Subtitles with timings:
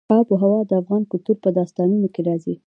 [0.17, 2.53] آب وهوا د افغان کلتور په داستانونو کې راځي.